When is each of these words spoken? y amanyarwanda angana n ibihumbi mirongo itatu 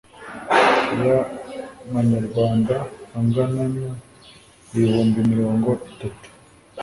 y 1.03 1.07
amanyarwanda 1.85 2.75
angana 3.17 3.63
n 3.71 3.75
ibihumbi 4.75 5.19
mirongo 5.31 5.69
itatu 5.91 6.27